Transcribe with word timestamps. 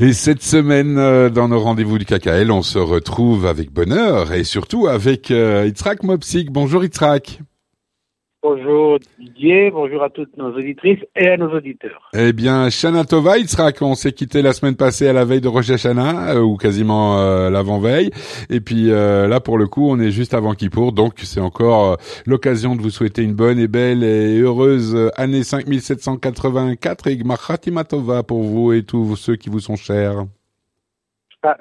Et 0.00 0.12
cette 0.12 0.42
semaine, 0.42 0.98
euh, 0.98 1.30
dans 1.30 1.48
nos 1.48 1.60
rendez-vous 1.60 1.98
du 1.98 2.04
KKL, 2.04 2.50
on 2.50 2.62
se 2.62 2.78
retrouve 2.78 3.46
avec 3.46 3.70
bonheur 3.70 4.32
et 4.32 4.42
surtout 4.42 4.88
avec 4.88 5.30
euh, 5.30 5.66
Itzrak 5.68 6.02
Mopsik. 6.02 6.50
Bonjour 6.50 6.84
Itzrak. 6.84 7.40
Bonjour 8.46 8.98
Didier, 9.18 9.70
bonjour 9.70 10.02
à 10.02 10.10
toutes 10.10 10.36
nos 10.36 10.52
auditrices 10.54 10.98
et 11.16 11.28
à 11.28 11.38
nos 11.38 11.48
auditeurs. 11.48 12.10
Eh 12.12 12.34
bien, 12.34 12.68
Shana 12.68 13.06
Tova, 13.06 13.38
Itzrak, 13.38 13.80
on 13.80 13.94
s'est 13.94 14.12
quitté 14.12 14.42
la 14.42 14.52
semaine 14.52 14.76
passée 14.76 15.08
à 15.08 15.14
la 15.14 15.24
veille 15.24 15.40
de 15.40 15.48
Rosh 15.48 15.70
Hashanah, 15.70 16.34
euh, 16.34 16.42
ou 16.42 16.58
quasiment 16.58 17.18
euh, 17.18 17.48
l'avant-veille. 17.48 18.10
Et 18.50 18.60
puis 18.60 18.90
euh, 18.90 19.28
là, 19.28 19.40
pour 19.40 19.56
le 19.56 19.66
coup, 19.66 19.88
on 19.88 19.98
est 19.98 20.10
juste 20.10 20.34
avant 20.34 20.52
Kippour, 20.52 20.92
donc 20.92 21.14
c'est 21.22 21.40
encore 21.40 21.96
l'occasion 22.26 22.76
de 22.76 22.82
vous 22.82 22.90
souhaiter 22.90 23.22
une 23.22 23.32
bonne 23.32 23.58
et 23.58 23.66
belle 23.66 24.04
et 24.04 24.38
heureuse 24.38 25.10
année 25.16 25.42
5784 25.42 27.06
et 27.06 27.16
Gmar 27.16 27.40
Tova 27.88 28.24
pour 28.24 28.42
vous 28.42 28.74
et 28.74 28.82
tous 28.82 29.16
ceux 29.16 29.36
qui 29.36 29.48
vous 29.48 29.60
sont 29.60 29.76
chers. 29.76 30.26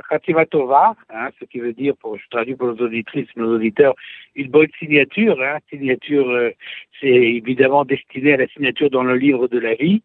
Khatima 0.10 0.46
Tova, 0.46 0.96
hein, 1.10 1.30
ce 1.40 1.46
qui 1.46 1.60
veut 1.60 1.74
dire, 1.74 1.94
je 2.04 2.30
traduis 2.30 2.56
pour 2.56 2.68
nos 2.68 2.86
auditrices, 2.86 3.28
nos 3.36 3.56
auditeurs, 3.56 3.96
une 4.36 4.50
bonne 4.50 4.70
signature. 4.80 5.42
Hein, 5.42 5.58
signature, 5.70 6.30
euh, 6.30 6.52
c'est 7.00 7.08
évidemment 7.08 7.86
destiné 7.86 8.34
à 8.34 8.38
la 8.38 8.48
signature 8.48 8.90
dans 8.90 9.04
le 9.04 9.16
livre 9.16 9.48
de 9.48 9.60
la 9.60 9.76
vie. 9.76 10.02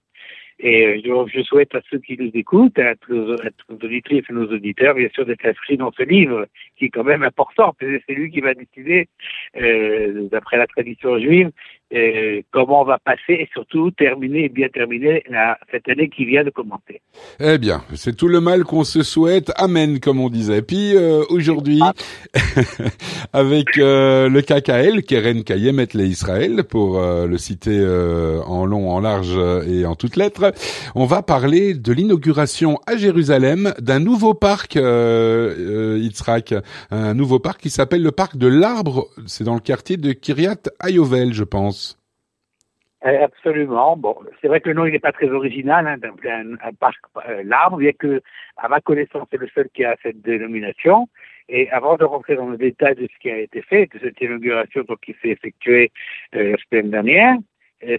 Et 0.61 1.07
euh, 1.07 1.27
je 1.33 1.43
souhaite 1.43 1.75
à 1.75 1.81
ceux 1.89 1.99
qui 1.99 2.17
nous 2.19 2.31
écoutent, 2.35 2.79
à 2.81 2.95
nos, 3.09 3.37
auditrices 3.71 4.25
et 4.29 4.33
nos 4.33 4.47
auditeurs, 4.47 4.95
bien 4.95 5.09
sûr, 5.15 5.25
d'être 5.25 5.47
inscrits 5.47 5.77
dans 5.77 5.93
ce 5.93 6.03
livre, 6.03 6.47
qui 6.77 6.87
est 6.87 6.91
quand 6.91 7.05
même 7.05 7.23
important, 7.23 7.75
parce 7.79 7.93
que 7.93 8.01
c'est 8.07 8.15
lui 8.15 8.31
qui 8.31 8.41
va 8.41 8.55
décider, 8.55 9.09
euh, 9.57 10.29
d'après 10.31 10.57
la 10.57 10.67
tradition 10.67 11.17
juive, 11.19 11.51
euh, 11.95 12.43
comment 12.51 12.83
on 12.83 12.85
va 12.85 12.99
passer 12.99 13.33
et 13.33 13.49
surtout 13.53 13.91
terminer 13.93 14.45
et 14.45 14.49
bien 14.49 14.69
terminer 14.69 15.25
cette 15.71 15.89
année 15.89 16.09
qui 16.09 16.25
vient 16.25 16.45
de 16.45 16.51
commencer. 16.51 17.01
Eh 17.41 17.59
bien, 17.59 17.83
c'est 17.95 18.17
tout 18.17 18.29
le 18.29 18.41
mal 18.41 18.65
qu'on 18.65 18.85
se 18.85 19.03
souhaite. 19.03 19.51
Amen, 19.57 19.99
comme 20.01 20.21
on 20.21 20.29
disait. 20.29 20.63
Puis 20.63 20.97
euh, 20.97 21.25
aujourd'hui, 21.31 21.81
avec 23.33 23.79
euh, 23.79 24.29
le 24.29 24.43
KKL, 24.43 25.03
Keren 25.03 25.45
Kayem 25.45 25.81
et 25.81 25.87
Israël, 25.97 26.65
pour 26.65 26.99
euh, 26.99 27.27
le 27.27 27.39
citer 27.39 27.79
en 28.47 28.67
long, 28.67 28.91
en 28.91 29.01
large 29.01 29.39
et 29.67 29.87
en 29.87 29.95
toutes 29.95 30.17
lettres, 30.17 30.53
on 30.95 31.07
va 31.07 31.23
parler 31.23 31.75
de 31.75 31.93
l'inauguration 31.93 32.79
à 32.87 32.97
Jérusalem 32.97 33.73
d'un 33.79 33.99
nouveau 33.99 34.35
parc, 34.35 34.77
Yitzhak, 34.77 36.55
un 36.91 37.15
nouveau 37.15 37.39
parc 37.39 37.61
qui 37.63 37.71
s'appelle 37.71 38.03
le 38.03 38.13
parc 38.13 38.37
de 38.37 38.47
l'arbre. 38.47 39.09
C'est 39.27 39.45
dans 39.45 39.55
le 39.55 39.61
quartier 39.61 39.97
de 39.97 40.13
Kiryat 40.13 40.57
Ayovel, 40.81 41.33
je 41.33 41.45
pense. 41.45 41.78
Euh, 43.07 43.25
absolument. 43.25 43.97
Bon, 43.97 44.17
c'est 44.41 44.49
vrai 44.49 44.61
que 44.61 44.69
le 44.69 44.75
nom 44.75 44.85
il 44.85 44.93
n'est 44.93 44.99
pas 44.99 45.13
très 45.13 45.29
original, 45.29 45.87
hein, 45.87 45.97
un, 46.03 46.69
un, 46.69 46.73
parc 46.73 46.99
euh, 47.29 47.43
l'arbre, 47.45 47.77
bien 47.77 47.93
que, 47.93 48.21
à 48.57 48.69
ma 48.69 48.81
connaissance, 48.81 49.29
c'est 49.31 49.39
le 49.39 49.49
seul 49.55 49.69
qui 49.73 49.85
a 49.85 49.97
cette 50.03 50.21
dénomination. 50.21 51.09
Et 51.49 51.71
avant 51.71 51.97
de 51.97 52.05
rentrer 52.05 52.35
dans 52.35 52.49
le 52.49 52.57
détail 52.57 52.97
de 52.97 53.07
ce 53.07 53.19
qui 53.21 53.31
a 53.31 53.39
été 53.39 53.63
fait, 53.63 53.87
de 53.95 54.01
cette 54.01 54.21
inauguration 54.21 54.83
donc, 54.83 55.01
qui 55.01 55.15
s'est 55.23 55.29
effectuée 55.29 55.93
euh, 56.35 56.53
la 56.53 56.57
semaine 56.59 56.91
dernière, 56.91 57.37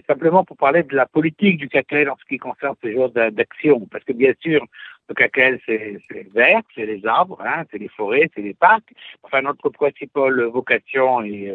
simplement 0.06 0.44
pour 0.44 0.58
parler 0.58 0.82
de 0.82 0.94
la 0.94 1.06
politique 1.06 1.56
du 1.56 1.68
CACL 1.68 2.10
en 2.10 2.16
ce 2.16 2.24
qui 2.26 2.36
concerne 2.36 2.76
ce 2.82 2.92
genre 2.92 3.08
d'action. 3.08 3.88
Parce 3.90 4.04
que 4.04 4.12
bien 4.12 4.34
sûr, 4.40 4.62
le 5.08 5.14
CACL, 5.14 5.58
c'est 5.64 5.98
vert, 6.34 6.60
c'est 6.74 6.84
les 6.84 7.04
arbres, 7.06 7.40
hein, 7.42 7.64
c'est 7.70 7.78
les 7.78 7.88
forêts, 7.88 8.28
c'est 8.34 8.42
les 8.42 8.52
parcs. 8.52 8.92
Enfin, 9.22 9.40
notre 9.40 9.70
principale 9.70 10.42
vocation 10.42 11.22
et, 11.22 11.54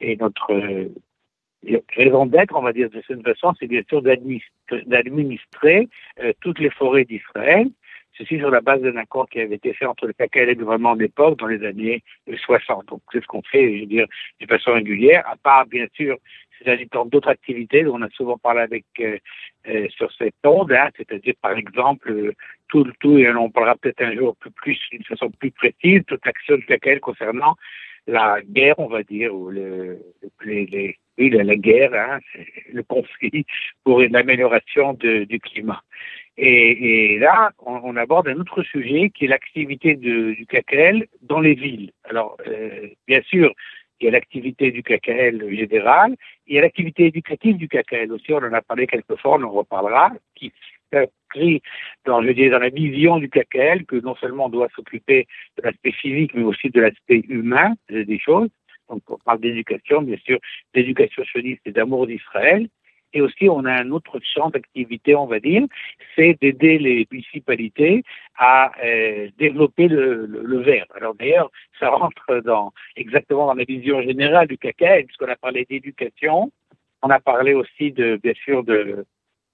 et 0.00 0.16
notre 0.16 0.90
raison 1.96 2.26
d'être, 2.26 2.54
on 2.56 2.62
va 2.62 2.72
dire 2.72 2.90
de 2.90 3.02
cette 3.06 3.22
façon, 3.22 3.52
c'est 3.58 3.66
bien 3.66 3.82
sûr 3.88 4.02
d'administrer 4.02 5.88
euh, 6.20 6.32
toutes 6.40 6.58
les 6.58 6.70
forêts 6.70 7.04
d'Israël. 7.04 7.68
Ceci 8.18 8.38
sur 8.38 8.50
la 8.50 8.60
base 8.60 8.82
d'un 8.82 8.96
accord 8.96 9.26
qui 9.28 9.40
avait 9.40 9.54
été 9.54 9.72
fait 9.72 9.86
entre 9.86 10.06
le 10.06 10.12
KKL 10.12 10.50
et 10.50 10.54
le 10.54 10.64
gouvernement 10.64 10.96
d'époque 10.96 11.38
dans 11.38 11.46
les 11.46 11.64
années 11.64 12.02
60. 12.28 12.86
Donc 12.88 13.00
c'est 13.10 13.22
ce 13.22 13.26
qu'on 13.26 13.42
fait, 13.42 13.74
je 13.74 13.80
veux 13.80 13.86
dire, 13.86 14.06
de 14.38 14.46
façon 14.46 14.74
régulière, 14.74 15.26
à 15.26 15.36
part 15.36 15.66
bien 15.66 15.86
sûr 15.94 16.18
c'est 16.64 16.88
d'autres 17.10 17.28
activités 17.28 17.82
dont 17.82 17.96
on 17.96 18.02
a 18.02 18.10
souvent 18.10 18.38
parlé 18.38 18.60
avec 18.60 18.84
euh, 19.00 19.18
euh, 19.68 19.88
sur 19.88 20.12
cette 20.12 20.34
onde, 20.44 20.72
hein, 20.72 20.90
c'est-à-dire 20.96 21.34
par 21.40 21.56
exemple 21.56 22.34
tout 22.68 22.84
le 22.84 22.92
tout, 23.00 23.18
et 23.18 23.28
on 23.34 23.50
parlera 23.50 23.76
peut-être 23.76 24.02
un 24.02 24.14
jour 24.14 24.36
plus, 24.56 24.78
d'une 24.90 25.04
façon 25.04 25.30
plus 25.30 25.50
précise, 25.50 26.02
toute 26.06 26.24
action 26.26 26.56
du 26.56 26.66
KKL 26.66 27.00
concernant 27.00 27.56
la 28.06 28.40
guerre, 28.42 28.78
on 28.78 28.88
va 28.88 29.02
dire, 29.02 29.34
ou 29.34 29.50
le, 29.50 29.98
les, 30.44 30.66
les 30.66 30.98
oui, 31.18 31.30
la, 31.30 31.56
guerre, 31.56 31.94
hein, 31.94 32.18
le 32.72 32.82
conflit 32.82 33.44
pour 33.84 34.00
l'amélioration 34.00 34.94
du 34.94 35.40
climat. 35.40 35.82
Et, 36.38 37.14
et 37.14 37.18
là, 37.18 37.50
on, 37.58 37.94
aborde 37.96 38.28
un 38.28 38.40
autre 38.40 38.62
sujet 38.62 39.10
qui 39.10 39.26
est 39.26 39.28
l'activité 39.28 39.96
du 39.96 40.46
KKL 40.48 41.06
dans 41.20 41.40
les 41.40 41.54
villes. 41.54 41.92
Alors, 42.04 42.38
euh, 42.46 42.88
bien 43.06 43.20
sûr, 43.22 43.52
il 44.00 44.06
y 44.06 44.08
a 44.08 44.12
l'activité 44.12 44.70
du 44.70 44.82
KKL 44.82 45.54
général, 45.54 46.16
il 46.46 46.56
y 46.56 46.58
a 46.58 46.62
l'activité 46.62 47.06
éducative 47.06 47.56
du 47.56 47.68
KKL 47.68 48.10
aussi, 48.12 48.32
on 48.32 48.38
en 48.38 48.52
a 48.52 48.62
parlé 48.62 48.86
quelques 48.86 49.16
fois, 49.20 49.38
on 49.38 49.42
en 49.42 49.50
reparlera, 49.50 50.10
qui 50.34 50.52
s'inscrit 50.92 51.62
dans, 52.04 52.22
je 52.22 52.50
dans 52.50 52.58
la 52.58 52.68
vision 52.70 53.18
du 53.18 53.28
KKL, 53.28 53.84
que 53.86 53.96
non 53.96 54.16
seulement 54.16 54.46
on 54.46 54.48
doit 54.48 54.68
s'occuper 54.74 55.26
de 55.56 55.62
l'aspect 55.62 55.92
physique, 55.92 56.32
mais 56.34 56.42
aussi 56.42 56.70
de 56.70 56.80
l'aspect 56.80 57.22
humain 57.28 57.74
des 57.88 58.18
choses. 58.18 58.48
On 58.92 59.18
parle 59.24 59.40
d'éducation, 59.40 60.02
bien 60.02 60.18
sûr, 60.24 60.38
d'éducation 60.74 61.24
sioniste 61.24 61.62
et 61.66 61.72
d'amour 61.72 62.06
d'Israël. 62.06 62.68
Et 63.14 63.20
aussi, 63.20 63.48
on 63.48 63.64
a 63.64 63.72
un 63.72 63.90
autre 63.90 64.18
champ 64.22 64.50
d'activité, 64.50 65.14
on 65.14 65.26
va 65.26 65.38
dire, 65.38 65.64
c'est 66.16 66.38
d'aider 66.40 66.78
les 66.78 67.06
municipalités 67.10 68.04
à 68.38 68.72
euh, 68.82 69.28
développer 69.38 69.88
le, 69.88 70.24
le, 70.26 70.58
vert. 70.62 70.86
Alors 70.94 71.14
d'ailleurs, 71.14 71.50
ça 71.78 71.90
rentre 71.90 72.40
dans 72.42 72.72
exactement 72.96 73.46
dans 73.46 73.54
la 73.54 73.64
vision 73.64 74.00
générale 74.02 74.48
du 74.48 74.56
KKL, 74.56 75.04
puisqu'on 75.04 75.28
a 75.28 75.36
parlé 75.36 75.66
d'éducation, 75.68 76.50
on 77.02 77.10
a 77.10 77.20
parlé 77.20 77.52
aussi 77.52 77.92
de, 77.92 78.18
bien 78.22 78.34
sûr, 78.44 78.64
de, 78.64 79.04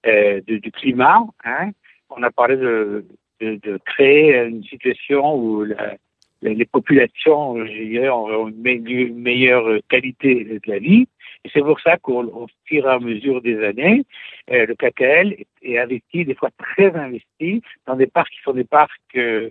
euh, 0.05 0.41
du 0.47 0.71
climat. 0.71 1.25
Hein. 1.43 1.71
On 2.09 2.23
a 2.23 2.31
parlé 2.31 2.55
de, 2.55 3.05
de, 3.41 3.55
de, 3.55 3.77
créer 3.85 4.37
une 4.45 4.63
situation 4.63 5.35
où 5.35 5.63
la, 5.63 5.97
les 6.41 6.65
populations, 6.65 7.63
dirais, 7.63 8.09
ont 8.09 8.47
une 8.47 9.15
meilleure 9.15 9.79
qualité 9.89 10.43
de 10.45 10.61
la 10.65 10.79
vie. 10.79 11.07
Et 11.45 11.49
c'est 11.53 11.61
pour 11.61 11.79
ça 11.79 11.97
qu'au 11.97 12.47
fur 12.65 12.85
et 12.85 12.89
à 12.89 12.99
mesure 12.99 13.41
des 13.41 13.63
années, 13.63 14.05
euh, 14.51 14.65
le 14.65 14.75
KKL 14.75 15.35
est 15.61 15.77
investi, 15.77 16.25
des 16.25 16.35
fois 16.35 16.49
très 16.57 16.93
investi, 16.95 17.61
dans 17.85 17.95
des 17.95 18.07
parcs 18.07 18.31
qui 18.31 18.41
sont 18.41 18.53
des 18.53 18.65
parcs 18.65 18.91
euh, 19.15 19.49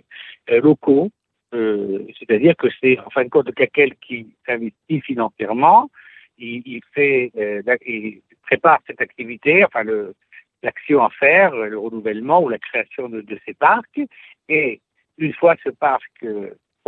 euh, 0.51 0.61
locaux. 0.61 1.09
C'est-à-dire 1.51 2.55
que 2.55 2.67
c'est, 2.79 2.99
en 2.99 3.09
fin 3.09 3.23
de 3.23 3.29
compte, 3.29 3.47
le 3.47 3.53
KKL 3.53 3.95
qui 3.95 4.27
s'investit 4.45 5.01
financièrement. 5.01 5.89
Il, 6.37 6.61
il 6.63 6.81
fait, 6.93 7.31
il 7.87 8.21
prépare 8.43 8.79
cette 8.85 9.01
activité, 9.01 9.65
enfin 9.65 9.83
l'action 10.61 11.03
à 11.03 11.09
faire, 11.09 11.55
le 11.55 11.79
renouvellement 11.79 12.43
ou 12.43 12.49
la 12.49 12.59
création 12.59 13.09
de, 13.09 13.21
de 13.21 13.39
ces 13.47 13.55
parcs. 13.55 13.99
Et 14.47 14.79
une 15.17 15.33
fois 15.33 15.55
ce 15.63 15.69
parc 15.69 16.23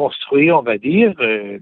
construit, 0.02 0.52
on 0.52 0.64
va 0.64 0.78
dire, 0.78 1.14
euh, 1.20 1.60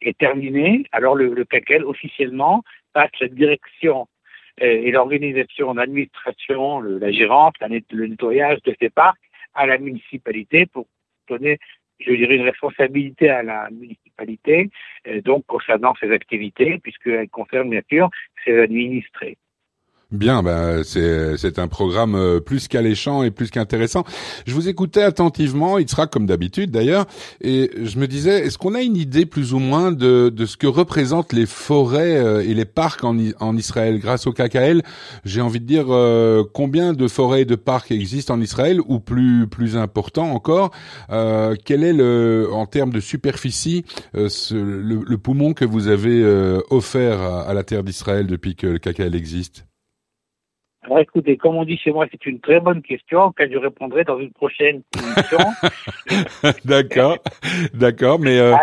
est 0.00 0.18
terminé, 0.18 0.68
alors 0.90 1.14
le, 1.14 1.26
le 1.40 1.44
CACEL 1.44 1.84
officiellement 1.84 2.56
passe 2.92 3.14
la 3.20 3.28
direction 3.28 4.08
euh, 4.60 4.86
et 4.86 4.90
l'organisation 4.90 5.74
d'administration, 5.74 6.80
la 6.80 7.12
gérante, 7.12 7.54
le 8.00 8.06
nettoyage 8.08 8.60
de 8.62 8.74
ces 8.80 8.90
parcs 8.90 9.26
à 9.54 9.66
la 9.66 9.78
municipalité 9.78 10.66
pour 10.66 10.86
donner, 11.28 11.58
je 12.00 12.12
dirais, 12.12 12.36
une 12.36 12.48
responsabilité 12.52 13.30
à 13.30 13.42
la 13.44 13.68
municipalité, 13.70 14.70
euh, 15.06 15.20
donc 15.20 15.46
concernant 15.46 15.94
ces 16.00 16.10
activités, 16.10 16.78
puisqu'elles 16.82 17.28
concernent 17.28 17.70
bien 17.70 17.86
sûr 17.88 18.10
ses 18.44 18.58
administrés. 18.58 19.36
Bien, 20.12 20.42
ben 20.42 20.82
c'est 20.82 21.60
un 21.60 21.68
programme 21.68 22.16
euh, 22.16 22.40
plus 22.40 22.66
qu'alléchant 22.66 23.22
et 23.22 23.30
plus 23.30 23.48
qu'intéressant. 23.48 24.02
Je 24.44 24.52
vous 24.54 24.68
écoutais 24.68 25.04
attentivement, 25.04 25.78
il 25.78 25.88
sera 25.88 26.08
comme 26.08 26.26
d'habitude 26.26 26.72
d'ailleurs, 26.72 27.06
et 27.40 27.70
je 27.80 27.96
me 27.96 28.08
disais, 28.08 28.44
est-ce 28.44 28.58
qu'on 28.58 28.74
a 28.74 28.82
une 28.82 28.96
idée 28.96 29.24
plus 29.24 29.54
ou 29.54 29.60
moins 29.60 29.92
de 29.92 30.28
de 30.28 30.46
ce 30.46 30.56
que 30.56 30.66
représentent 30.66 31.32
les 31.32 31.46
forêts 31.46 32.16
euh, 32.16 32.40
et 32.40 32.54
les 32.54 32.64
parcs 32.64 33.04
en 33.04 33.16
en 33.38 33.56
Israël? 33.56 34.00
Grâce 34.00 34.26
au 34.26 34.32
KKL 34.32 34.82
J'ai 35.24 35.40
envie 35.42 35.60
de 35.60 35.66
dire 35.66 35.86
euh, 35.90 36.42
combien 36.54 36.92
de 36.92 37.06
forêts 37.06 37.42
et 37.42 37.44
de 37.44 37.54
parcs 37.54 37.92
existent 37.92 38.34
en 38.34 38.40
Israël 38.40 38.80
ou 38.88 38.98
plus 38.98 39.46
plus 39.46 39.76
important 39.76 40.32
encore, 40.32 40.72
quel 41.08 41.84
est 41.84 41.92
le 41.92 42.48
en 42.52 42.66
termes 42.66 42.92
de 42.92 43.00
superficie 43.00 43.84
le, 44.12 45.16
poumon 45.18 45.54
que 45.54 45.64
vous 45.64 45.86
avez 45.86 46.24
offert 46.70 47.20
à, 47.20 47.42
à 47.42 47.54
la 47.54 47.62
terre 47.62 47.84
d'Israël 47.84 48.26
depuis 48.26 48.56
que 48.56 48.66
le 48.66 48.78
KKL 48.80 49.14
existe? 49.14 49.69
Alors 50.82 50.98
écoutez, 51.00 51.36
comme 51.36 51.56
on 51.56 51.64
dit 51.64 51.76
chez 51.76 51.92
moi, 51.92 52.06
c'est 52.10 52.24
une 52.24 52.40
très 52.40 52.58
bonne 52.58 52.80
question 52.80 53.24
auquel 53.24 53.52
je 53.52 53.58
répondrai 53.58 54.04
dans 54.04 54.18
une 54.18 54.32
prochaine 54.32 54.82
émission. 54.96 55.38
d'accord, 56.64 57.18
d'accord, 57.74 58.18
mais 58.18 58.38
euh, 58.38 58.56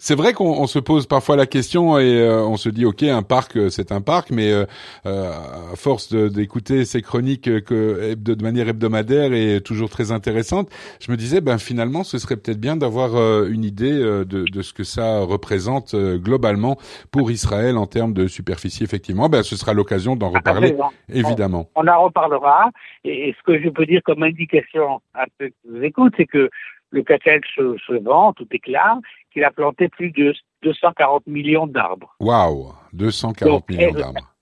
C'est 0.00 0.14
vrai 0.14 0.32
qu'on 0.32 0.68
se 0.68 0.78
pose 0.78 1.08
parfois 1.08 1.34
la 1.34 1.46
question 1.46 1.98
et 1.98 2.20
euh, 2.20 2.44
on 2.44 2.56
se 2.56 2.68
dit 2.68 2.86
ok 2.86 3.02
un 3.02 3.24
parc 3.24 3.56
euh, 3.56 3.68
c'est 3.68 3.90
un 3.90 4.00
parc 4.00 4.30
mais 4.30 4.52
euh, 4.52 4.64
à 5.04 5.74
force 5.74 6.14
d'écouter 6.14 6.84
ces 6.84 7.02
chroniques 7.02 7.64
que 7.64 8.14
de 8.14 8.42
manière 8.42 8.68
hebdomadaire 8.68 9.32
et 9.32 9.60
toujours 9.60 9.90
très 9.90 10.12
intéressante, 10.12 10.70
je 11.00 11.10
me 11.10 11.16
disais 11.16 11.40
ben 11.40 11.58
finalement 11.58 12.04
ce 12.04 12.18
serait 12.18 12.36
peut-être 12.36 12.60
bien 12.60 12.76
d'avoir 12.76 13.16
une 13.46 13.64
idée 13.64 13.98
de, 13.98 14.24
de, 14.24 14.62
ce 14.62 14.72
que 14.72 14.84
ça 14.84 15.18
représente 15.18 15.96
globalement 15.96 16.76
pour 17.10 17.32
Israël 17.32 17.76
en 17.76 17.86
termes 17.86 18.12
de 18.12 18.28
superficie 18.28 18.84
effectivement. 18.84 19.28
Ben 19.28 19.42
ce 19.42 19.56
sera 19.56 19.72
l'occasion 19.74 20.14
d'en 20.14 20.30
reparler 20.30 20.76
évidemment. 21.12 21.70
On, 21.74 21.88
en 21.88 22.04
reparlera 22.04 22.70
et, 23.02 23.34
ce 23.36 23.42
que 23.42 23.60
je 23.60 23.68
peux 23.68 23.84
dire 23.84 24.00
comme 24.04 24.22
indication 24.22 25.00
à 25.14 25.24
ceux 25.40 25.48
qui 25.48 25.68
nous 25.68 25.82
écoutent 25.82 26.14
c'est 26.16 26.26
que 26.26 26.48
le 26.90 27.02
cacao 27.02 27.40
se, 27.54 27.76
se, 27.86 27.92
vend, 28.02 28.32
tout 28.32 28.46
est 28.50 28.58
clair, 28.58 28.96
qu'il 29.32 29.44
a 29.44 29.50
planté 29.50 29.88
plus 29.88 30.10
de 30.10 30.34
240 30.62 31.26
millions 31.26 31.66
d'arbres. 31.66 32.14
Waouh 32.20 32.72
240 32.92 33.68
millions 33.70 33.92
d'arbres. 33.92 34.34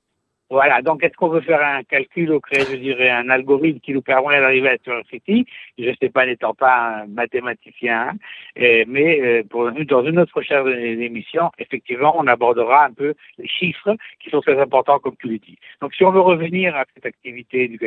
Voilà, 0.48 0.80
donc 0.80 1.02
est-ce 1.02 1.14
qu'on 1.14 1.28
veut 1.28 1.40
faire 1.40 1.60
un 1.60 1.82
calcul 1.82 2.30
ou 2.30 2.38
créer, 2.38 2.64
je 2.70 2.76
dirais, 2.76 3.10
un 3.10 3.28
algorithme 3.30 3.80
qui 3.80 3.92
nous 3.92 4.02
permet 4.02 4.38
d'arriver 4.38 4.68
à 4.68 5.02
City? 5.10 5.44
Je 5.76 5.88
ne 5.88 5.94
sais 6.00 6.08
pas, 6.08 6.24
n'étant 6.24 6.54
pas 6.54 7.00
un 7.00 7.06
mathématicien, 7.06 8.10
hein, 8.10 8.14
mais 8.86 9.20
euh, 9.20 9.42
pour, 9.42 9.72
dans 9.72 10.04
une 10.04 10.20
autre 10.20 10.30
prochaine 10.30 10.68
émission, 10.68 11.50
effectivement, 11.58 12.14
on 12.16 12.28
abordera 12.28 12.84
un 12.84 12.92
peu 12.92 13.14
les 13.38 13.48
chiffres 13.48 13.96
qui 14.20 14.30
sont 14.30 14.40
très 14.40 14.60
importants, 14.60 15.00
comme 15.00 15.16
tu 15.16 15.28
l'as 15.28 15.38
dit. 15.38 15.58
Donc 15.80 15.92
si 15.94 16.04
on 16.04 16.12
veut 16.12 16.20
revenir 16.20 16.76
à 16.76 16.84
cette 16.94 17.06
activité 17.06 17.66
du 17.66 17.80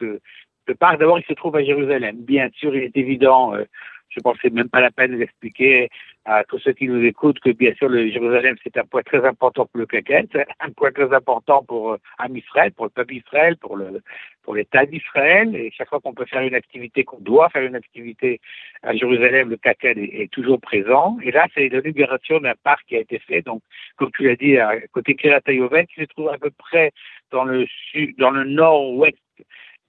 ce, 0.00 0.18
ce 0.66 0.72
parc, 0.72 0.98
d'abord, 0.98 1.18
il 1.18 1.26
se 1.26 1.34
trouve 1.34 1.56
à 1.56 1.62
Jérusalem. 1.62 2.16
Bien 2.20 2.48
sûr, 2.54 2.74
il 2.74 2.84
est 2.84 2.96
évident 2.96 3.54
euh, 3.54 3.64
je 4.08 4.20
pense 4.20 4.36
que 4.36 4.40
c'est 4.44 4.52
même 4.52 4.68
pas 4.68 4.80
la 4.80 4.90
peine 4.90 5.18
d'expliquer 5.18 5.90
à 6.28 6.44
tous 6.44 6.58
ceux 6.58 6.72
qui 6.72 6.86
nous 6.86 7.02
écoutent 7.02 7.40
que 7.40 7.50
bien 7.50 7.72
sûr 7.74 7.88
le 7.88 8.10
Jérusalem 8.10 8.56
c'est 8.62 8.76
un 8.76 8.84
point 8.84 9.02
très 9.02 9.24
important 9.24 9.64
pour 9.64 9.78
le 9.80 9.86
Kaket, 9.86 10.28
un 10.60 10.70
point 10.72 10.92
très 10.92 11.10
important 11.14 11.64
pour 11.64 11.92
euh, 11.92 11.98
Israël, 12.34 12.70
pour 12.72 12.84
le 12.84 12.90
peuple 12.90 13.14
d'Israël, 13.14 13.56
pour 13.56 13.78
le 13.78 14.02
pour 14.42 14.54
l'État 14.54 14.84
d'Israël. 14.84 15.56
Et 15.56 15.70
chaque 15.70 15.88
fois 15.88 16.00
qu'on 16.00 16.12
peut 16.12 16.26
faire 16.26 16.42
une 16.42 16.54
activité, 16.54 17.04
qu'on 17.04 17.20
doit 17.20 17.48
faire 17.48 17.62
une 17.62 17.76
activité 17.76 18.40
à 18.82 18.94
Jérusalem, 18.94 19.48
le 19.48 19.56
Kaket 19.56 19.96
est, 19.96 20.30
toujours 20.30 20.60
présent. 20.60 21.18
Et 21.22 21.30
là, 21.30 21.46
c'est 21.54 21.68
l'inauguration 21.68 22.40
d'un 22.40 22.54
parc 22.62 22.86
qui 22.86 22.96
a 22.96 23.00
été 23.00 23.18
fait. 23.18 23.42
Donc, 23.42 23.62
comme 23.96 24.10
tu 24.12 24.24
l'as 24.24 24.36
dit, 24.36 24.56
à 24.58 24.80
côté 24.92 25.14
Kiryat 25.16 25.40
qui 25.42 26.00
se 26.00 26.04
trouve 26.04 26.28
à 26.28 26.38
peu 26.38 26.50
près 26.50 26.92
dans 27.30 27.44
le 27.44 27.66
sud, 27.90 28.16
dans 28.18 28.30
le 28.30 28.44
nord-ouest 28.44 29.18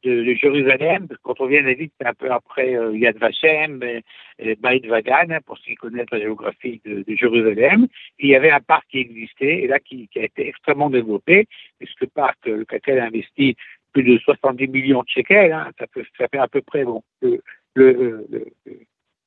de, 0.03 0.23
de, 0.23 0.33
Jérusalem, 0.33 1.07
quand 1.23 1.39
on 1.41 1.47
vient 1.47 1.61
vite, 1.61 1.93
c'est 1.99 2.07
un 2.07 2.13
peu 2.13 2.31
après 2.31 2.75
euh, 2.75 2.95
Yad 2.97 3.17
Vashem, 3.17 3.81
et, 3.83 4.03
et 4.39 4.55
Vagan, 4.61 5.29
hein, 5.29 5.39
pour 5.45 5.57
ceux 5.57 5.71
qui 5.71 5.75
connaissent 5.75 6.11
la 6.11 6.19
géographie 6.19 6.81
de, 6.85 7.03
Jérusalem. 7.07 7.87
il 8.19 8.29
y 8.29 8.35
avait 8.35 8.51
un 8.51 8.59
parc 8.59 8.85
qui 8.89 8.99
existait, 8.99 9.63
et 9.63 9.67
là, 9.67 9.79
qui, 9.79 10.09
a 10.15 10.23
été 10.23 10.47
extrêmement 10.47 10.89
développé, 10.89 11.47
puisque 11.79 12.01
le 12.01 12.07
parc, 12.07 12.37
le 12.45 12.65
CACEL 12.65 12.99
a 12.99 13.05
investi 13.05 13.55
plus 13.93 14.03
de 14.03 14.17
70 14.19 14.67
millions 14.67 15.01
de 15.01 15.09
shekels, 15.09 15.51
hein, 15.51 15.71
ça, 15.77 15.87
peut, 15.87 16.03
ça 16.17 16.27
fait 16.27 16.37
à 16.37 16.47
peu 16.47 16.61
près, 16.61 16.83
bon, 16.83 17.03
le, 17.21 17.41
le, 17.73 18.27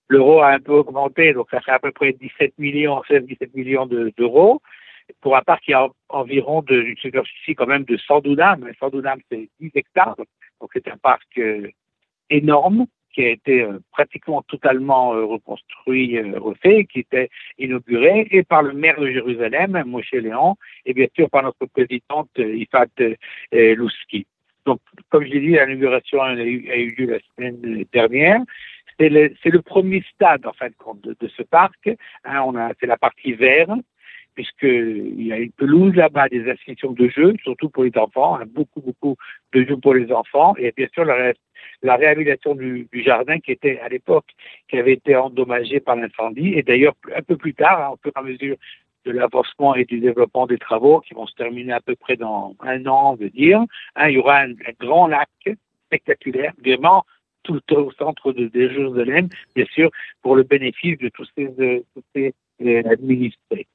l'euro 0.08 0.40
a 0.40 0.52
un 0.52 0.60
peu 0.60 0.72
augmenté, 0.72 1.32
donc 1.32 1.48
ça 1.50 1.60
fait 1.60 1.72
à 1.72 1.78
peu 1.78 1.90
près 1.90 2.12
17 2.12 2.58
millions, 2.58 3.02
16-17 3.08 3.50
millions 3.54 3.86
d'euros 3.86 4.60
pour 5.20 5.36
un 5.36 5.42
parc 5.42 5.64
qui 5.64 5.72
a 5.72 5.88
environ 6.08 6.62
de, 6.62 6.80
une 6.80 6.96
superficie 6.96 7.54
quand 7.54 7.66
même 7.66 7.84
de 7.84 7.96
100 7.96 8.20
dunams. 8.20 8.70
100 8.78 8.90
dunams, 8.90 9.20
c'est 9.30 9.48
10 9.60 9.70
hectares. 9.74 10.16
C'est 10.72 10.88
un 10.88 10.96
parc 10.96 11.38
euh, 11.38 11.68
énorme 12.30 12.86
qui 13.12 13.24
a 13.24 13.28
été 13.28 13.62
euh, 13.62 13.78
pratiquement 13.90 14.42
totalement 14.42 15.14
euh, 15.14 15.24
reconstruit, 15.24 16.20
refait, 16.32 16.86
qui 16.86 17.00
était 17.00 17.28
inauguré 17.58 18.26
et 18.30 18.42
par 18.42 18.62
le 18.62 18.72
maire 18.72 18.98
de 18.98 19.10
Jérusalem, 19.10 19.82
Moshe 19.86 20.12
Léon, 20.12 20.56
et 20.86 20.94
bien 20.94 21.08
sûr 21.14 21.28
par 21.28 21.42
notre 21.42 21.66
présidente 21.66 22.30
Ifat 22.38 22.86
Louski. 23.52 24.26
Donc, 24.64 24.80
comme 25.10 25.24
je 25.24 25.30
l'ai 25.30 25.40
dit, 25.40 25.48
l'inauguration 25.48 26.22
a, 26.22 26.34
eu 26.34 26.94
lieu 26.96 27.06
la 27.06 27.18
semaine 27.34 27.84
dernière. 27.92 28.40
C'est 28.98 29.08
le, 29.08 29.34
le, 29.44 29.62
premier 29.62 30.04
stade, 30.14 30.46
en 30.46 30.52
fin 30.52 30.68
de 30.68 30.74
compte, 30.78 31.00
de, 31.02 31.28
ce 31.36 31.42
parc. 31.42 31.90
Hein, 32.24 32.42
on 32.46 32.54
a, 32.56 32.70
c'est 32.78 32.86
la 32.86 32.96
partie 32.96 33.32
verte 33.32 33.70
puisqu'il 34.34 35.26
y 35.26 35.32
a 35.32 35.38
une 35.38 35.52
pelouse 35.52 35.94
là-bas, 35.94 36.28
des 36.28 36.50
institutions 36.50 36.92
de 36.92 37.08
jeux, 37.08 37.34
surtout 37.42 37.68
pour 37.68 37.84
les 37.84 37.96
enfants, 37.96 38.36
hein, 38.36 38.44
beaucoup, 38.46 38.80
beaucoup 38.80 39.16
de 39.52 39.64
jeux 39.64 39.76
pour 39.76 39.94
les 39.94 40.10
enfants, 40.12 40.54
et 40.56 40.72
bien 40.76 40.88
sûr 40.92 41.04
la, 41.04 41.96
réhabilitation 41.96 42.54
du, 42.54 42.88
jardin 43.04 43.38
qui 43.38 43.52
était 43.52 43.78
à 43.80 43.88
l'époque, 43.88 44.26
qui 44.68 44.78
avait 44.78 44.94
été 44.94 45.16
endommagé 45.16 45.80
par 45.80 45.96
l'incendie, 45.96 46.54
et 46.54 46.62
d'ailleurs 46.62 46.94
un 47.14 47.22
peu 47.22 47.36
plus 47.36 47.54
tard, 47.54 47.80
hein, 47.80 47.94
au 47.94 47.98
fur 48.02 48.12
et 48.14 48.18
à 48.18 48.22
mesure 48.22 48.56
de 49.04 49.10
l'avancement 49.10 49.74
et 49.74 49.84
du 49.84 49.98
développement 50.00 50.46
des 50.46 50.58
travaux, 50.58 51.00
qui 51.00 51.14
vont 51.14 51.26
se 51.26 51.34
terminer 51.34 51.72
à 51.72 51.80
peu 51.80 51.96
près 51.96 52.16
dans 52.16 52.54
un 52.60 52.86
an, 52.86 53.12
on 53.12 53.16
veut 53.16 53.30
dire, 53.30 53.60
hein, 53.96 54.08
il 54.08 54.14
y 54.14 54.18
aura 54.18 54.42
un, 54.42 54.54
grand 54.80 55.08
lac 55.08 55.28
spectaculaire, 55.86 56.52
vraiment 56.64 57.04
tout 57.42 57.60
au 57.74 57.90
centre 57.92 58.32
de, 58.32 58.46
de 58.46 58.68
Jérusalem, 58.68 59.28
bien 59.54 59.66
sûr, 59.74 59.90
pour 60.22 60.36
le 60.36 60.44
bénéfice 60.44 60.96
de 60.98 61.08
tous 61.08 61.28
ces, 61.36 61.48
tous 61.94 62.04
ces 62.14 62.32
euh, 62.64 62.82
administrés. 62.88 63.66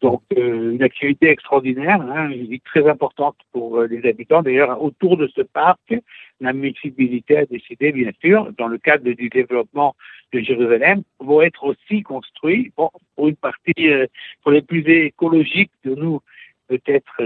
Donc 0.00 0.22
euh, 0.36 0.72
une 0.72 0.82
activité 0.82 1.28
extraordinaire, 1.28 2.00
hein, 2.00 2.30
très 2.64 2.88
importante 2.88 3.36
pour 3.52 3.78
euh, 3.78 3.86
les 3.86 4.08
habitants. 4.08 4.42
D'ailleurs, 4.42 4.82
autour 4.82 5.18
de 5.18 5.28
ce 5.28 5.42
parc, 5.42 5.94
la 6.40 6.54
municipalité 6.54 7.36
a 7.36 7.46
décidé, 7.46 7.92
bien 7.92 8.10
sûr, 8.20 8.50
dans 8.56 8.68
le 8.68 8.78
cadre 8.78 9.10
du 9.10 9.28
développement 9.28 9.94
de 10.32 10.40
Jérusalem, 10.40 11.02
vont 11.18 11.42
être 11.42 11.64
aussi 11.64 12.02
construits, 12.02 12.72
bon, 12.76 12.90
pour 13.14 13.28
une 13.28 13.36
partie, 13.36 13.88
euh, 13.88 14.06
pour 14.42 14.52
les 14.52 14.62
plus 14.62 14.88
écologiques 14.88 15.72
de 15.84 15.94
nous, 15.94 16.20
peut-être 16.68 17.20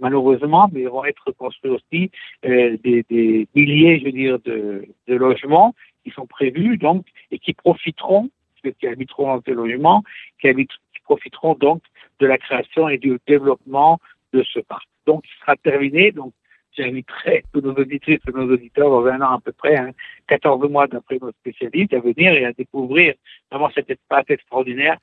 malheureusement, 0.00 0.70
mais 0.72 0.84
vont 0.84 1.04
être 1.04 1.30
construits 1.32 1.72
aussi 1.72 2.10
des, 2.44 3.04
des, 3.10 3.48
milliers, 3.54 3.98
je 3.98 4.04
veux 4.04 4.12
dire, 4.12 4.38
de, 4.44 4.86
de 5.08 5.14
logements 5.16 5.74
qui 6.04 6.10
sont 6.10 6.26
prévus, 6.26 6.78
donc, 6.78 7.04
et 7.32 7.40
qui 7.40 7.54
profiteront, 7.54 8.30
ceux 8.62 8.70
qui 8.70 8.86
habiteront 8.86 9.34
dans 9.34 9.42
ces 9.42 9.52
logements, 9.52 10.04
qui, 10.40 10.54
qui 10.54 11.00
profiteront 11.02 11.54
donc 11.54 11.82
de 12.20 12.26
la 12.26 12.38
création 12.38 12.88
et 12.88 12.98
du 12.98 13.18
développement 13.26 13.98
de 14.32 14.42
ce 14.42 14.60
parc. 14.60 14.86
Donc, 15.06 15.24
il 15.26 15.40
sera 15.40 15.56
terminé. 15.56 16.12
Donc, 16.12 16.32
j'inviterai 16.76 17.44
tous 17.52 17.60
nos 17.60 17.74
auditrices 17.74 18.20
et 18.26 18.32
nos 18.32 18.52
auditeurs 18.52 18.90
dans 18.90 19.06
un 19.06 19.20
an 19.20 19.36
à 19.36 19.40
peu 19.40 19.52
près, 19.52 19.76
hein, 19.76 19.90
14 20.28 20.68
mois 20.70 20.86
d'après 20.86 21.18
nos 21.20 21.30
spécialistes, 21.32 21.94
à 21.94 22.00
venir 22.00 22.32
et 22.32 22.44
à 22.44 22.52
découvrir 22.52 23.14
vraiment 23.50 23.70
cet 23.74 23.90
espace 23.90 24.24
extraordinaire 24.28 24.98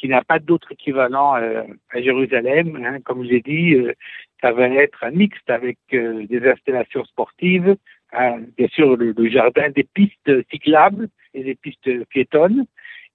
qui 0.00 0.08
n'a 0.08 0.24
pas 0.24 0.38
d'autre 0.38 0.72
équivalent 0.72 1.36
euh, 1.36 1.62
à 1.90 2.00
Jérusalem. 2.00 2.76
Hein. 2.82 3.00
Comme 3.04 3.22
je 3.24 3.30
l'ai 3.30 3.42
dit, 3.42 3.74
euh, 3.74 3.92
ça 4.40 4.52
va 4.52 4.66
être 4.68 5.04
un 5.04 5.10
mixte 5.10 5.48
avec 5.50 5.78
euh, 5.92 6.26
des 6.26 6.48
installations 6.48 7.04
sportives, 7.04 7.76
hein, 8.12 8.40
bien 8.56 8.68
sûr 8.68 8.96
le, 8.96 9.14
jardin, 9.28 9.68
des 9.68 9.84
pistes 9.84 10.30
cyclables 10.50 11.08
et 11.34 11.44
des 11.44 11.54
pistes 11.54 12.04
piétonnes, 12.06 12.64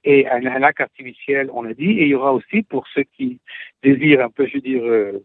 et 0.06 0.28
un, 0.28 0.40
lac 0.40 0.80
artificiel, 0.80 1.50
on 1.52 1.64
l'a 1.64 1.74
dit, 1.74 1.92
et 1.92 2.04
il 2.04 2.08
y 2.10 2.16
aura 2.16 2.34
aussi 2.34 2.62
pour 2.62 2.88
ceux 2.94 3.04
qui 3.18 3.40
désirent 3.84 4.22
un 4.22 4.30
peu, 4.30 4.46
je 4.48 4.54
veux 4.54 4.62
dire, 4.62 4.84
euh, 4.84 5.24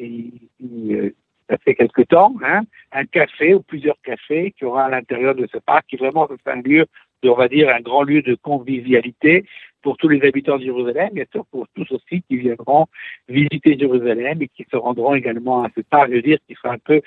euh, 0.00 1.10
ça 1.48 1.56
fait 1.58 1.76
quelque 1.76 2.02
temps, 2.02 2.34
hein, 2.44 2.62
un 2.90 3.06
café 3.06 3.54
ou 3.54 3.62
plusieurs 3.62 4.00
cafés 4.02 4.52
qui 4.58 4.64
aura 4.64 4.86
à 4.86 4.90
l'intérieur 4.90 5.36
de 5.36 5.46
ce 5.46 5.58
parc, 5.58 5.86
qui 5.86 5.96
vraiment 5.96 6.28
c'est 6.28 6.50
un 6.50 6.60
lieu, 6.60 6.86
de, 7.22 7.28
on 7.28 7.36
va 7.36 7.48
dire, 7.48 7.68
un 7.68 7.80
grand 7.80 8.02
lieu 8.02 8.20
de 8.20 8.34
convivialité 8.34 9.44
pour 9.80 9.96
tous 9.96 10.08
les 10.08 10.20
habitants 10.26 10.58
de 10.58 10.64
Jérusalem, 10.64 11.10
bien 11.12 11.24
sûr 11.30 11.46
pour 11.46 11.68
tous 11.76 11.88
aussi 11.92 12.22
qui 12.22 12.36
viendront 12.36 12.86
visiter 13.28 13.78
Jérusalem 13.78 14.42
et 14.42 14.48
qui 14.48 14.66
se 14.68 14.76
rendront 14.76 15.14
également 15.14 15.62
à 15.62 15.70
ce 15.76 15.82
parc, 15.82 16.10
je 16.10 16.16
veux 16.16 16.22
dire, 16.22 16.38
qui 16.48 16.54
sera 16.56 16.74
un 16.74 16.78
peu 16.78 17.00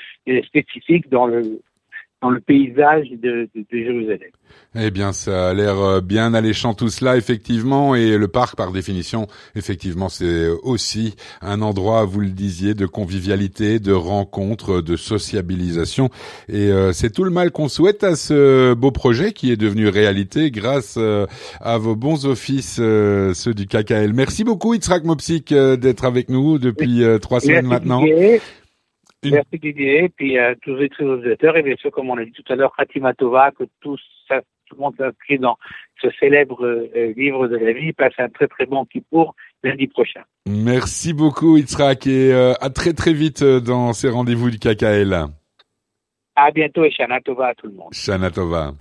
spécifique 0.45 1.09
dans 1.09 1.27
le 1.27 1.59
dans 2.21 2.29
le 2.29 2.41
paysage 2.41 3.07
de, 3.11 3.49
de, 3.55 3.61
de, 3.71 3.77
Jérusalem. 3.77 4.29
Eh 4.75 4.91
bien, 4.91 5.13
ça 5.13 5.49
a 5.49 5.53
l'air 5.53 5.79
euh, 5.79 6.01
bien 6.01 6.33
alléchant 6.33 6.73
tout 6.73 6.89
cela, 6.89 7.15
effectivement, 7.15 7.95
et 7.95 8.17
le 8.17 8.27
parc, 8.27 8.57
par 8.57 8.71
définition, 8.71 9.27
effectivement, 9.55 10.09
c'est 10.09 10.47
aussi 10.63 11.15
un 11.41 11.61
endroit, 11.61 12.03
vous 12.03 12.19
le 12.19 12.29
disiez, 12.29 12.73
de 12.73 12.85
convivialité, 12.85 13.79
de 13.79 13.93
rencontre, 13.93 14.81
de 14.81 14.97
sociabilisation, 14.97 16.09
et 16.49 16.71
euh, 16.71 16.91
c'est 16.91 17.11
tout 17.11 17.23
le 17.23 17.31
mal 17.31 17.51
qu'on 17.51 17.69
souhaite 17.69 18.03
à 18.03 18.15
ce 18.15 18.73
beau 18.73 18.91
projet 18.91 19.31
qui 19.31 19.51
est 19.51 19.57
devenu 19.57 19.87
réalité 19.87 20.51
grâce 20.51 20.95
euh, 20.97 21.25
à 21.61 21.77
vos 21.77 21.95
bons 21.95 22.25
offices, 22.25 22.75
ceux 22.75 23.53
du 23.55 23.65
KKL. 23.65 24.13
Merci 24.13 24.43
beaucoup, 24.43 24.73
Itzrak 24.73 25.05
Mopsik, 25.05 25.53
d'être 25.53 26.03
avec 26.03 26.29
nous 26.29 26.59
depuis 26.59 27.01
trois 27.21 27.39
semaines 27.39 27.67
maintenant. 27.67 28.03
Merci 29.23 29.59
Didier, 29.59 30.09
puis 30.09 30.37
à 30.37 30.55
tous 30.55 30.75
les 30.75 30.89
auditeurs, 30.99 31.57
et 31.57 31.61
bien 31.61 31.75
sûr, 31.75 31.91
comme 31.91 32.09
on 32.09 32.17
a 32.17 32.23
dit 32.23 32.31
tout 32.31 32.53
à 32.53 32.55
l'heure, 32.55 32.73
Fatima 32.75 33.13
Tova, 33.13 33.51
que 33.51 33.65
tout, 33.81 33.97
ça, 34.27 34.41
tout 34.65 34.75
le 34.75 34.81
monde 34.81 34.95
s'inscrit 34.97 35.39
dans 35.39 35.57
ce 36.01 36.07
célèbre 36.19 36.65
euh, 36.65 37.13
livre 37.17 37.47
de 37.47 37.57
la 37.57 37.73
vie, 37.73 37.91
passe 37.91 38.13
un 38.17 38.29
très 38.29 38.47
très 38.47 38.65
bon 38.65 38.85
pour 39.11 39.35
lundi 39.63 39.87
prochain. 39.87 40.21
Merci 40.47 41.13
beaucoup 41.13 41.57
Itzrak, 41.57 42.07
et 42.07 42.33
euh, 42.33 42.53
à 42.61 42.69
très 42.69 42.93
très 42.93 43.13
vite 43.13 43.41
euh, 43.41 43.59
dans 43.59 43.91
ces 43.91 44.09
rendez-vous 44.09 44.49
du 44.49 44.57
KKL. 44.57 45.25
À 46.35 46.51
bientôt 46.51 46.85
et 46.85 46.91
Shana 46.91 47.19
Tova 47.19 47.47
à 47.47 47.55
tout 47.55 47.67
le 47.67 47.73
monde. 47.73 47.93
Shana 47.93 48.31
Tova. 48.31 48.71